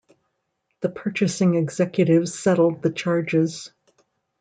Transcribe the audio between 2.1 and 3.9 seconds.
settled the charges.